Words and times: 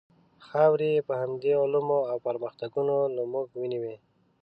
خاورې 0.47 0.89
یې 0.95 1.01
په 1.07 1.13
همدې 1.21 1.51
علومو 1.61 1.99
او 2.11 2.17
پرمختګونو 2.27 2.95
له 3.15 3.23
موږ 3.31 3.47
ونیوې. 3.55 3.95